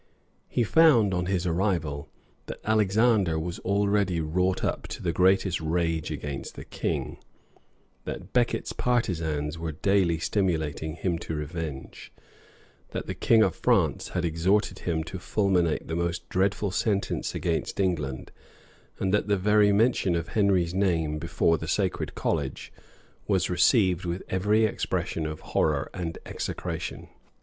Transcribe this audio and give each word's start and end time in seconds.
He 0.49 0.63
found, 0.63 1.13
on 1.13 1.27
his 1.27 1.45
arrival, 1.45 2.09
that 2.47 2.59
Alexander 2.63 3.37
was 3.37 3.59
already 3.59 4.19
wrought 4.19 4.63
up 4.63 4.87
to 4.87 5.03
the 5.03 5.13
greatest 5.13 5.61
rage 5.61 6.09
against 6.09 6.55
the 6.55 6.65
king, 6.65 7.19
that 8.05 8.33
Becket's 8.33 8.73
partisans 8.73 9.59
were 9.59 9.71
daily 9.73 10.17
stimulating 10.17 10.95
him 10.95 11.19
to 11.19 11.35
revenge, 11.35 12.11
that 12.93 13.05
the 13.05 13.13
king 13.13 13.43
of 13.43 13.55
France 13.55 14.07
had 14.09 14.25
exhorted 14.25 14.79
him 14.89 15.03
to 15.03 15.19
fulminate 15.19 15.87
the 15.87 15.95
most 15.95 16.27
dreadful 16.29 16.71
sentence 16.71 17.35
against 17.35 17.79
England, 17.79 18.31
and 18.97 19.13
that 19.13 19.27
the 19.27 19.37
very 19.37 19.71
mention 19.71 20.15
of 20.15 20.29
Henry's 20.29 20.73
name 20.73 21.19
before 21.19 21.59
the 21.59 21.67
sacred 21.67 22.15
college, 22.15 22.73
was 23.27 23.51
received 23.51 24.05
with 24.05 24.23
every 24.29 24.65
expression 24.65 25.27
of 25.27 25.41
horror 25.53 25.91
and 25.93 26.17
execration. 26.25 27.07